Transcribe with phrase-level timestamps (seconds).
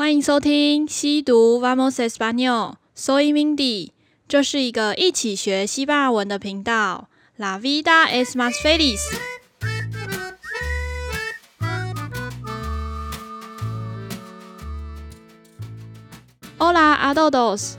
[0.00, 3.90] 欢迎收听西读 Vamos Español，Soy Mindy，
[4.26, 7.10] 这是一个一起学西班牙文的频道。
[7.36, 8.98] La vida es más feliz。
[16.56, 17.74] Hola a todos。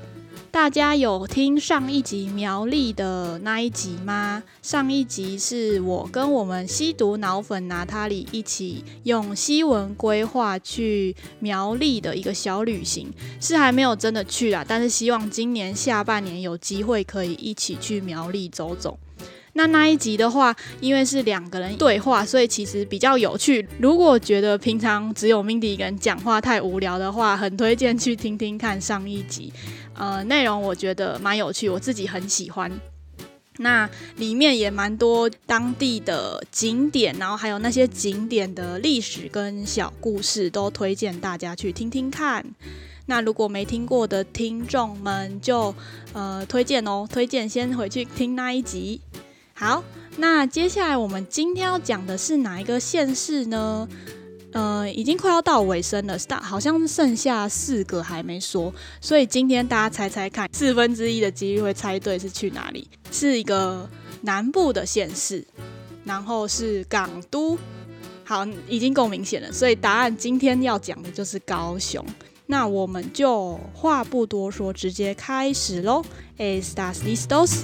[0.52, 4.44] 大家有听上一集苗栗的那一集吗？
[4.62, 13.10] 上一集是我跟我们西毒脑粉拿塔里一起用西文规划去苗栗的一个小旅行，
[13.40, 19.00] 是还没有真的去啦，但是希望今年下半年有机会可以一起去苗栗走走。
[19.54, 23.68] 那那一集的话，因为是两个人对话，所以其实比较有趣。
[23.80, 29.52] 如果觉得平常只有 Mindy 一个人讲话太无聊的话，很推荐去听听看上一集。
[29.94, 32.72] 呃，内容我觉得蛮有趣，我自己很喜欢。
[33.58, 42.44] 那里面也蛮多当地的景点，然后还有那些景点的历史跟小故事，都推荐大家去听听看。
[43.06, 45.76] 那如果没听过的听众们就，
[46.14, 49.02] 呃推荐哦，推荐先回去听那一集。
[49.54, 49.84] 好，
[50.18, 53.88] 那接下来我们今天要讲的是哪一个县市呢？
[54.54, 62.88] 呃，已经快要到尾声了，好像剩下四个还没说，所以今天大家猜猜看，四分之一的几率会猜对是去哪里？
[63.12, 63.90] 是一个
[64.22, 65.46] 南部的县市，
[66.04, 67.58] 然后是港都。
[68.24, 72.06] 好，已经够明显了，所以答案今天要讲的就是高雄。
[72.46, 76.04] 那我们就话不多说，直接开始喽。
[76.38, 77.64] ¿Estás listos?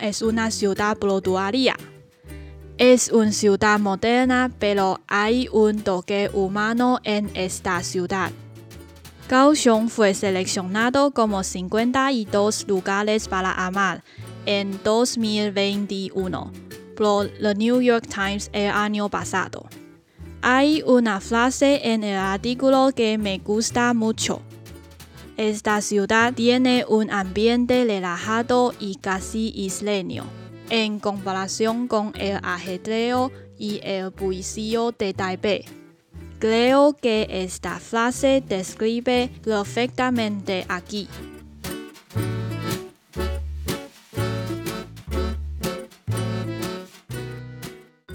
[0.00, 1.74] Es una ciudad portuaria.
[2.76, 8.30] Es una ciudad moderna, pero hay un toque humano en esta ciudad.
[9.28, 14.04] Kaohsiung fue seleccionado como 52 lugares para amar
[14.44, 16.52] en 2021
[16.94, 19.66] por The New York Times el año pasado.
[20.42, 24.42] Hay una frase en el artículo que me gusta mucho.
[25.40, 30.24] Esta ciudad tiene un ambiente relajado y casi isleño,
[30.68, 35.64] en comparación con el ajetreo y el bullicio de Taipei.
[36.40, 41.08] Creo que esta frase describe perfectamente aquí.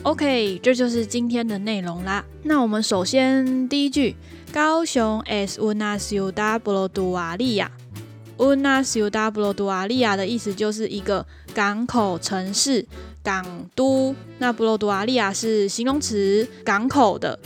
[0.06, 2.24] OK，这就是今天的内容啦。
[2.44, 4.16] 那我们首先第一句。
[4.54, 7.70] 高雄 S una ciudad l o d u a l i a
[8.38, 12.86] una ciudad l o d u a l i a 的意思就是一个港口城市、
[13.24, 13.44] 港
[13.74, 14.16] 都。
[14.38, 17.38] 那 portuaria 是形容词，港口的。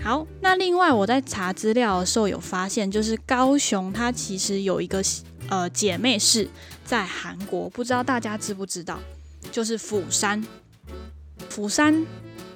[0.00, 5.02] 好，那另外我在查资料的时候有发现，就是高雄它其实有一个
[5.48, 6.48] 呃姐妹市
[6.84, 9.00] 在韩国，不知道大家知不知道？
[9.50, 10.42] 就是釜山。
[11.50, 12.04] 釜山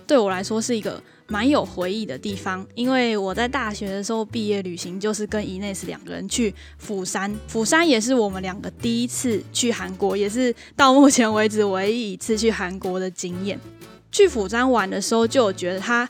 [0.06, 1.02] 对我来说是一个。
[1.32, 13.56] 蛮有回忆的地方，因为我在大学的时候毕业旅行就是跟伊内斯两个人去釜山，釜山也是我们两个第一次去韩国，也是到目前为止唯一一次去韩国的经验。
[14.10, 16.08] 去釜山玩的时候，就有觉得它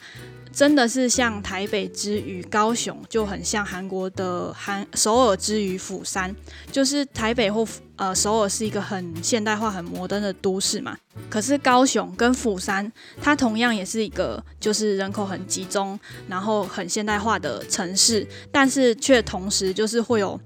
[0.52, 6.34] 真的是像台北之于高雄，就很像韩国的韩首尔之于釜山，
[6.72, 7.66] 就是台北或
[7.96, 10.96] 呃首尔是一个很现代化、很摩登的都市嘛。
[11.28, 12.90] 可是高雄跟釜山，
[13.22, 20.38] 它同样也是一个就是人口很集中，然后很现代化的城市，但是却同时就是会有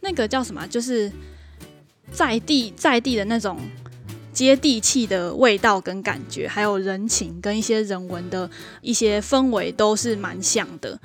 [0.00, 1.10] 那个叫什么，就是
[2.12, 3.58] 在地在地的那种
[4.38, 8.48] 接地气的味道跟感觉，还有人情跟一些人文的
[8.80, 10.98] 一些氛围都是蛮像的。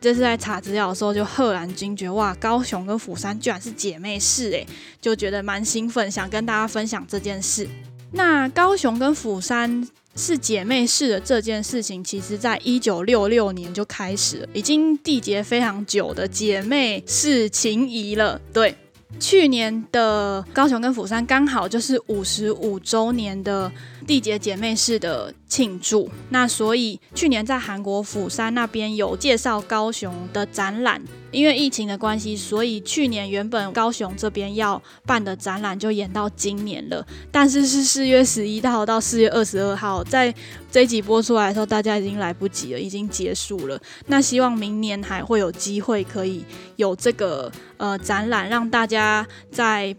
[0.00, 4.66] 这是在查资料的时候就赫然惊觉，哇，高雄跟釜山居然是姐妹市诶，
[4.98, 7.68] 就觉得蛮兴奋，想跟大家分享这件事。
[8.12, 9.86] 那高雄跟釜山
[10.16, 18.40] 是姐妹市的这件事情，其实在一九六六年就开始了，已经缔结非常久的姐妹市情谊了。
[18.54, 18.74] 对，
[19.18, 23.70] 去年的高雄跟釜山刚好就是五十五周年的
[24.10, 26.10] 缔结姐妹式的庆祝。
[26.30, 31.00] 那所以去年在韩国釜山那边有介绍高雄的展览。
[31.30, 37.06] 因为疫情的关系，所以去年原本高雄这边要办的展览就延到今年了。
[37.30, 40.34] 但是是四月十一号到四月二十二号，在
[40.72, 43.80] 这一集播出来的时候，大家已经来不及了，已经结束了。
[44.06, 49.94] 那希望明年还会有机会可以有这个呃展览，让大家在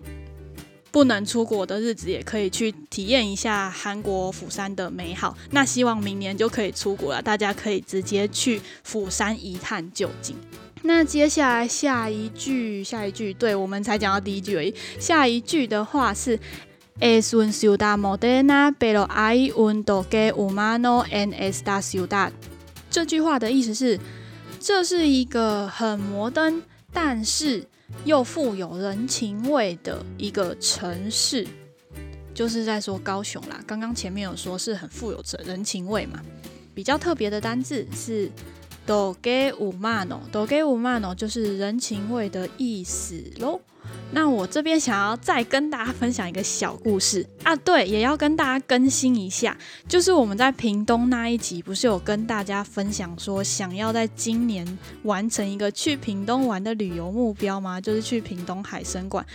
[0.92, 5.36] 不能出国的日子也可以去体验一下韩国釜山的美好。
[5.52, 10.36] 那希望明年就可以出国了，大家可以直接去釜山一探究竟。
[10.84, 14.74] 那接下来下一句，下一句，对，我们才讲到第一句而已。
[15.00, 16.40] 下一句的话是
[17.00, 22.32] Es un ciudad moderna, pero hay un toque humano en esta ciudad。
[22.90, 24.00] 这句话的意思是，
[24.60, 26.62] 这是一个很摩登，
[26.94, 27.66] 但是
[28.06, 31.48] 又富有人情味的一个城市。
[32.34, 33.60] 就是在说高雄啦。
[33.68, 36.22] 刚刚前面有说是很富有人情味嘛。
[36.74, 38.32] 比较特别的单字是
[38.88, 43.60] “doge umano”，“doge umano” 就是人情味的意思喽。
[44.14, 57.80] 那我这边想要再跟大家分享一个小故事啊，对，也要跟大家更新一下，就是我们在屏东那一集不是有跟大家分享说，想要在今年完成一个去屏东玩的旅游目标吗？
[57.80, 59.26] 就是去屏东海生馆，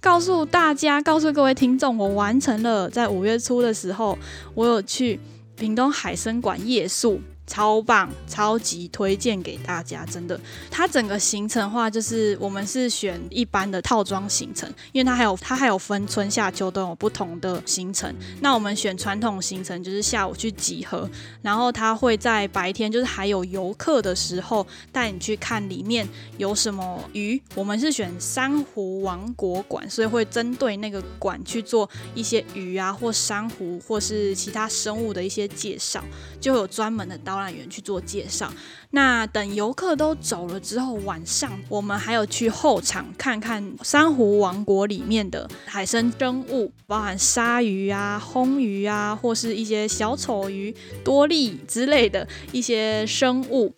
[0.00, 4.18] 告诉大家，告诉各位听众，我完成了，在五月初的时候，
[4.54, 5.18] 我有去
[5.56, 7.20] 屏东海生馆夜宿。
[7.46, 10.38] 超棒，超级推荐给大家，真的。
[10.70, 18.12] 它整个行程的话，就是我们是选一般的套装行程，因为它还有它还有分春夏秋冬有不同的行程。
[18.40, 21.08] 那我们选传统行程，就是下午去集合，
[21.42, 26.06] 然后它会在白天，就是还有游客的时候，带你去看里面
[26.38, 27.40] 有什么鱼。
[27.54, 36.02] 我们是选珊瑚王国馆，所以会针对那个馆去做一些鱼啊，或珊瑚，或是其他生物的一些介绍，
[36.40, 38.50] 就有专门的导导览员去做介绍。
[38.90, 50.74] 那等游客都走了之后，晚上我们还有去后场看看珊瑚王国里面的海生生物，包含鲨鱼啊、魟鱼啊，或是一些小丑鱼、
[51.04, 53.74] 多利之类的一些生物。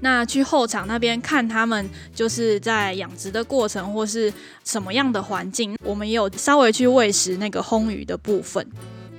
[0.00, 4.32] 那去后场那边看他们就是在养殖的过程，或是
[4.64, 8.66] 什么样的环境，我们也有稍微去喂食那个魟鱼的部分。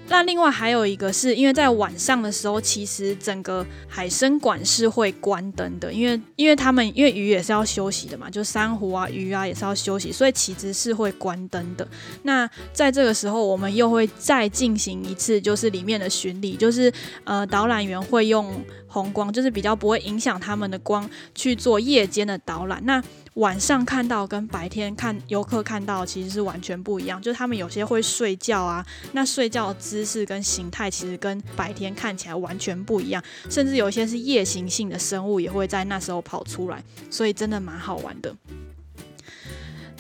[0.07, 11.87] 那另外还有一个是，因为在晚上的时候，其实整个海生馆是会关灯的，因为因为他们因为鱼也是要休息的嘛，就珊瑚啊鱼啊也是要休息，所以其实是会关灯的。
[12.23, 16.91] 那在这个时候，我们又会再进行一次，就是里面的巡礼，就是
[17.23, 22.79] 呃导览员会用红光，就是比较不会影响他们的光去做夜间的导览。
[22.85, 23.03] 那
[23.35, 38.33] 晚上看到跟白天看游客看到其实是完全不一样，就是他们有些会睡觉啊，那睡觉姿势跟形态其实跟白天看起来完全不一样，甚至有一些是夜行性的生物也会在那时候跑出来，所以真的蛮好玩的。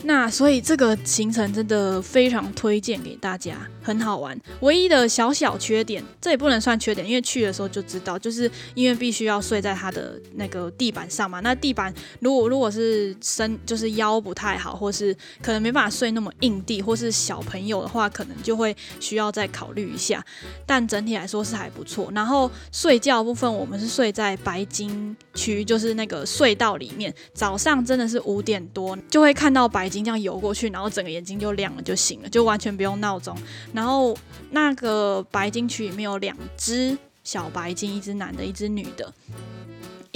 [0.05, 4.39] 那所以这个行程真的非常推荐给大家，很好玩。
[4.61, 11.39] 唯一的小小缺点，这也不能算缺点，因为去的时候就知道，就是因为必须要睡在它的那个地板上嘛。
[11.39, 15.11] 那地板如果如果是身就是腰不太好，或是
[15.41, 20.23] 可能没办法睡那么硬地，或是小朋友的话，可能就会需要再考虑一下。
[20.67, 22.11] 但整体来说是还不错。
[22.13, 27.11] 然后睡觉部分，我们是睡在白金区，就是那个隧道里面。
[27.33, 30.05] 早上真的是五点多就会看到白经。
[30.05, 33.35] 这样游过去，然后整个眼睛就亮了就行了，就完全不用闹钟。
[33.73, 34.15] 然后
[34.51, 39.11] 那个白金区里面有两只小白鲸，一只男的，一只女的。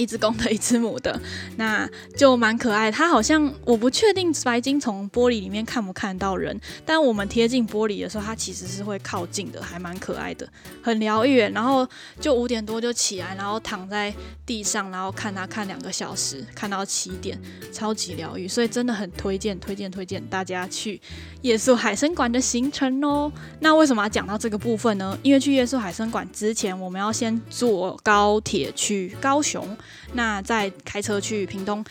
[0.00, 1.20] 一只公的，一只母的，
[1.58, 1.86] 那
[2.16, 2.90] 就蛮可爱。
[2.90, 10.48] 它好像我不确定白金从玻璃里面看不看到人，但我们贴近玻璃的时候，它其实是会靠近的，还蛮可爱的，
[10.82, 11.40] 很疗愈。
[11.40, 11.86] 然后
[12.18, 14.12] 就五点多就起来，然后躺在
[14.46, 17.38] 地上，然后看它看两个小时，看到七点，
[17.70, 18.48] 超级疗愈。
[18.48, 20.98] 所以真的很推荐，推荐，推荐大家去
[21.42, 23.30] 夜宿海生馆的行程哦。
[23.60, 25.18] 那为什么要讲到这个部分呢？
[25.22, 29.76] 因为去夜宿海生馆之前，我们要先坐高铁去高雄。
[30.12, 31.84] 那再开车去屏东，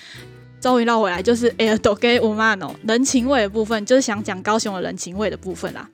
[0.60, 5.90] 终于绕回来，就是 El Toque Humano 人情味的部分，就是想讲高雄的人情味的部分啦。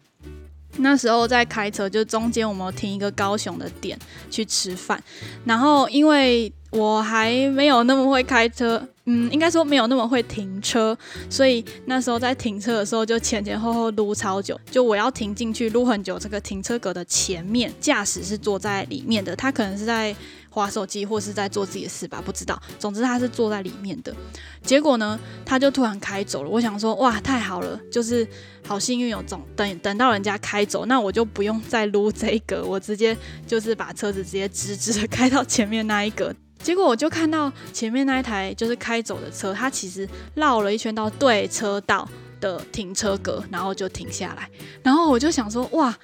[0.78, 3.98] 那时候在开车，就中间我们停一个高雄的店
[4.30, 5.02] 去吃饭，
[5.46, 8.86] 然后因为我还没有那么会开车。
[9.08, 10.98] 嗯，应该说没有那么会停车，
[11.30, 16.18] 所以那时候在停车的时候就前前后后撸超久，就我要停进去撸很久。
[16.18, 20.16] 这个停车格的前面，驾驶是坐在里面的，他可能是在
[20.56, 22.58] 滑手机或是在做自己的事吧，不知道。
[22.80, 24.16] 总之他是坐在里面的。
[24.64, 26.50] 结果呢，他就突然开走了。
[26.50, 28.26] 我想说，哇，太好了，就是
[28.66, 36.34] 好幸运有总等等到人家开走，那我就不用再撸这一格，我直接就是把车子直接直直的开到前面那一格。
[36.64, 42.08] 结果我就看到前面那一台就是开走的车，它其实绕了一圈到对车道
[42.40, 44.50] 的停车格，然后就停下来。
[44.82, 45.96] 然后我就想说，哇，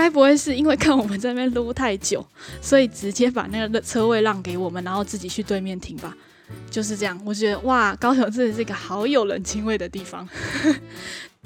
[0.00, 2.24] 该不会是因为看我们在那边撸太久，
[2.62, 6.16] 所以直接把那个车位让给我们，然后自己去对面停吧？
[6.70, 7.20] 就是这样。
[7.24, 10.26] 我觉得哇，高雄真的是一个好有人情味的地方。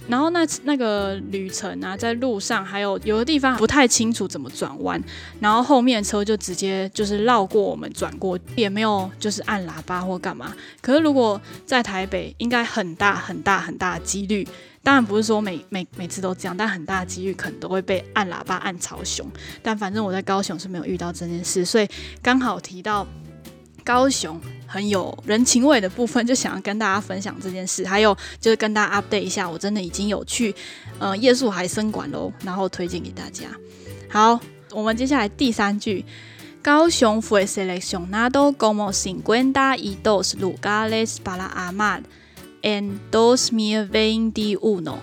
[0.09, 5.01] 然后那那个旅程啊，在路上还有有的地方不太清楚怎么转弯，
[5.39, 10.53] 然后后面车就直接就是绕过我们转过，也没有就是按喇叭或干嘛。
[10.81, 14.47] 可是如果在台北，应该很大很大很大的几率
[14.83, 19.27] 当然不是说每每每次都这样，但很大的几率可能都会被按喇叭按超凶。
[19.63, 21.89] 但反正我在高雄是没有遇到这件事，所以
[22.23, 23.07] 刚好提到
[23.85, 27.87] 高雄很有人情味的部分，就想要跟大家分享这件事。
[27.87, 30.55] 还有就是跟大家 update 一下，我真的已经有去
[30.99, 33.47] 呃夜宿海参馆喽，然后推荐给大家。
[34.09, 34.39] 好，
[34.73, 36.05] 我们接下来第三句。
[36.65, 42.03] 高雄 fue seleccionado como cincuenta y dos lugares para amar
[42.63, 44.99] en dos mil veintiuno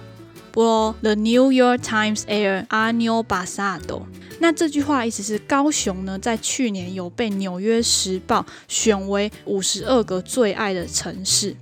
[0.51, 4.04] por The New York Times Air año pasado。
[4.39, 11.56] 那这句话意思是高雄呢，在去年有被纽约时报选为五十二个最爱的城市。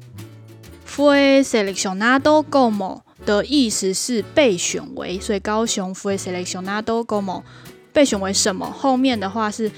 [0.87, 7.43] fue seleccionado como 的意思是被选为，所以高雄 fue seleccionado como。
[7.91, 8.71] 被选为什么？
[8.71, 9.71] 后面的话是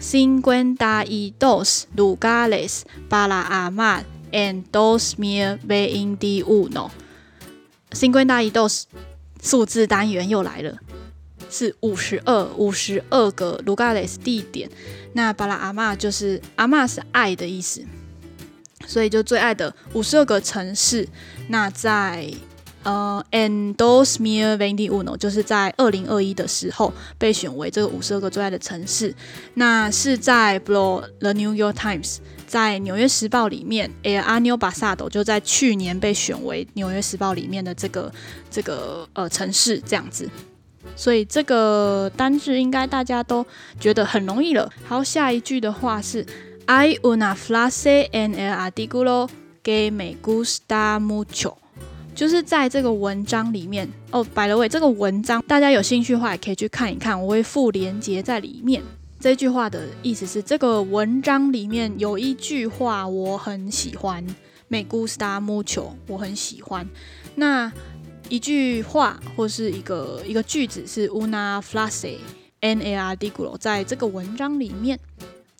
[0.00, 6.90] cincuenta y dos lugares para amar en dos mil veintiuno。
[7.92, 8.84] cincuenta y dos
[9.42, 10.78] 数字单元又来了，
[11.50, 14.68] 是五十二，五十二个 lugares 地点。
[15.12, 17.82] 那巴拉阿妈就是阿妈是爱的意思，
[18.86, 21.08] 所以就最爱的五十二个城市。
[21.48, 22.30] 那在
[22.86, 29.12] 呃，en dos mil veintiuno 就是在二零二一的时候被选为这个五十二个最爱的城市。
[29.54, 38.12] 那是在 Blow The New York Times 在纽约时报里面，el año pasado 就在去年被选为纽约时报里面的这个
[38.48, 40.30] 这个呃城市这样子。
[40.94, 43.44] 所以这个单字应该大家都
[43.80, 44.72] 觉得很容易了。
[44.86, 46.24] 好，下一句的话是
[46.68, 49.28] Hay una frase en el artículo
[49.64, 51.54] que me gusta mucho。
[52.16, 58.82] 就是在这个文章里面哦，by the way，这个文章大家有兴趣的话也可以去看一看，我会附连结在里面。
[59.20, 64.24] 这句话的意思是，这个文章里面有一句话我很喜欢
[64.68, 66.88] ，me gusta mucho，我很喜欢。
[67.34, 67.70] 那
[68.30, 72.16] 一句话或是一个一个句子是 una frase
[72.62, 74.98] en el artículo，在这个文章里面，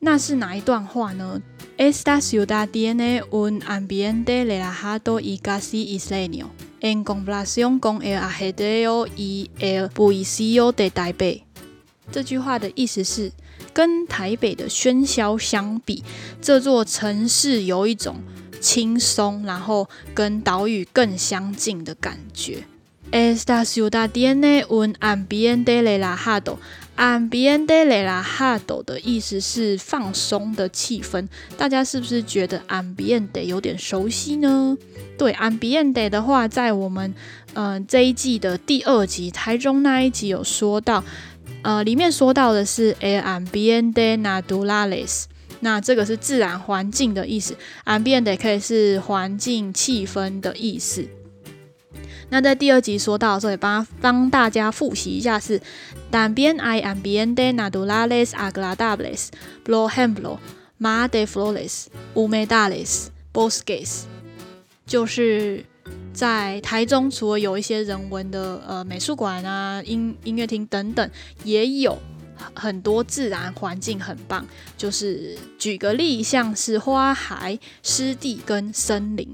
[0.00, 1.40] 那是哪一段话呢
[1.78, 6.50] ？Esta ciudad tiene un ambiente relajado y casi isleño,
[6.80, 11.42] en comparación con el ajetreo y el bullicio de Taipei。
[12.12, 13.32] 这句话的意思是，
[13.72, 16.04] 跟台北的喧嚣相比，
[16.42, 18.16] 这座城市有一种
[18.60, 22.64] 轻松，然后跟岛屿更相近的感觉。
[23.10, 26.58] Esta ciudad tiene un ambiente relajado。
[26.96, 34.76] Ambiente relajado 的意思是放松的气氛，大家是不是觉得 ambiente 有点熟悉呢？
[35.18, 37.14] 对，ambiente 的话，在我们
[37.52, 41.04] 呃这一季的第二集台中那一集有说到，
[41.60, 45.24] 呃，里面说到的是 el ambiente naturales，
[45.60, 51.06] 那这个是自然环境的意思，ambiente 可以是环境气氛的意思。
[52.28, 55.60] 那在第二集说到的时候，也帮帮大家复习一下是
[56.10, 59.28] 单边 i ambiente nadulales agladables
[59.64, 60.38] blohemblow
[60.80, 64.02] madreflores umedales bosques，
[64.84, 65.64] 就是
[66.12, 71.08] 在台中除了有一些人文的呃美术馆啊、音音乐厅等等，
[71.44, 71.96] 也有
[72.54, 74.44] 很多自然环境很棒。
[74.76, 79.32] 就是举个例，像是花海、湿地跟森林，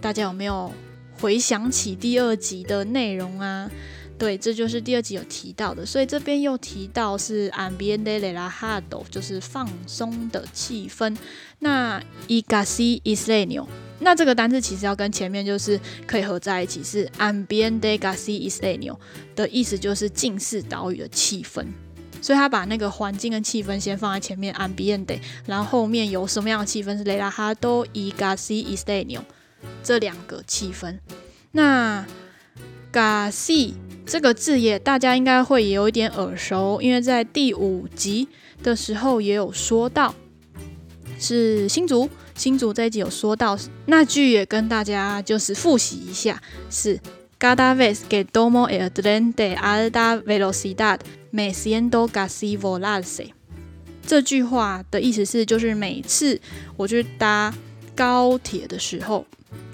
[0.00, 0.72] 大家有没有？
[1.20, 3.70] 回想起第二集的内容啊，
[4.18, 11.16] 对，这就是第二集有提到的，所以这边又提到是 ambiente relajado，就是放松的气氛。
[11.58, 13.66] 那 igasi isleño，
[13.98, 18.96] 那这个单字其实要跟前面就是可以合在一起，是 a m b i e n t e g a s i isleño
[19.36, 21.66] 的意思就是近似岛屿的气氛。
[22.22, 29.20] 所以他把那个环境跟气氛先放在前面 ambiente，然后后面有什么样的气氛是 relajado y casi isleño。
[29.82, 30.98] 这两个气氛，
[31.52, 32.06] 那
[32.92, 33.74] casi
[34.04, 38.28] 这个字也大家应该会有一点耳熟，因为在第五集
[38.62, 40.14] 的时候也有说到，
[41.18, 46.98] 是新竹新竹这一集有说到，那句也跟大家就是复习一下，是
[47.38, 50.98] cada vez que tomo el tren de alta velocidad
[51.30, 53.30] me siento casi volarse。
[54.06, 56.40] 这句话的意思是，就是每次
[56.76, 57.54] 我去搭
[57.94, 59.26] 高铁的时候。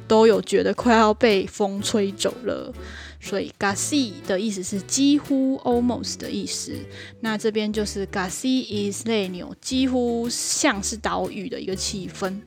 [0.09, 2.73] 都有觉得快要被风吹走了，
[3.21, 6.73] 所以 casi 的意思是几乎 almost 的意思。
[7.19, 12.41] 那这边就是 casi isleño，几乎像是岛屿的一个气氛。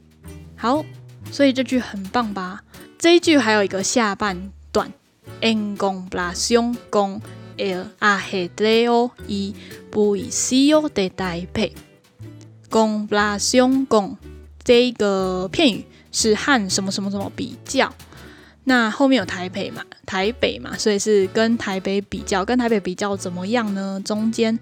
[0.55, 0.85] 好，
[1.33, 2.63] 所以这句很棒吧？
[2.97, 4.93] 这一句还有一个下半段
[5.41, 7.19] ，en comparación con
[7.57, 9.53] el ajetreo y
[9.91, 14.15] bullicio de Taipei，comparación con
[14.69, 15.83] 这一个片语。
[16.11, 17.93] 是和什么什么什么比较？
[18.63, 24.01] 那后面有台北嘛，台北嘛，所以是跟台北比较，跟台北比较怎么样呢？
[24.03, 24.59] 中间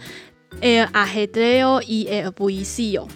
[0.60, 3.08] air ahead e air 不 easy 哦。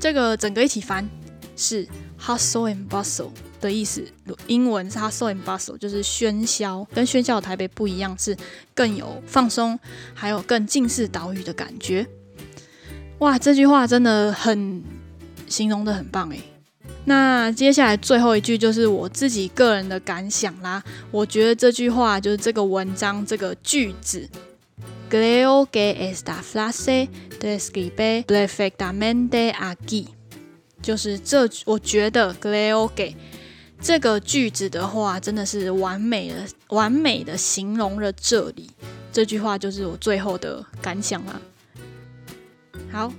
[0.00, 1.06] 这个整个一起翻
[1.54, 1.86] 是
[2.18, 3.28] hustle and bustle
[3.60, 4.02] 的意思，
[4.46, 8.34] 英文是 hustle and bustle，就是喧嚣，跟喧嚣的台北不一样，是
[8.74, 9.78] 更有放松，
[10.14, 12.06] 还有更近似岛屿的感觉。
[13.18, 14.82] 哇，这句话真的很
[15.46, 16.40] 形容得很棒诶。
[17.06, 20.82] 那接下来最后一句就是我自己个人的感想啦。
[21.10, 24.28] 我觉得这句话就是这个文章这个句子
[25.10, 30.06] ，Creo que esta frase describe perfectamente aquí，
[30.82, 33.14] 就是这我觉得 Creo que
[33.80, 38.70] 这个句子的话，真的是完美的、完美的形容了这里。
[39.12, 41.40] 这句话就是我最后的感想啦。
[42.90, 43.12] 好。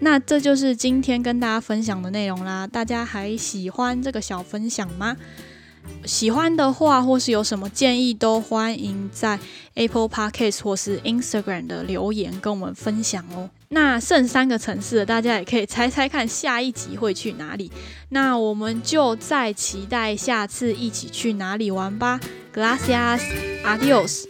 [0.00, 5.16] 那这就是今天跟大家分享的内容啦，大家还喜欢这个小分享吗？
[6.06, 9.38] 喜欢的话，或是有什么建议，都欢迎在
[9.74, 13.50] Apple Podcast 或是 Instagram 的留言跟我们分享哦。
[13.68, 17.70] 那剩三个城市，大家也可以猜猜看下一集会去哪里。
[18.10, 22.18] 那我们就再期待下次一起去哪里玩吧。
[22.54, 23.20] Gracias,
[23.64, 24.24] adios。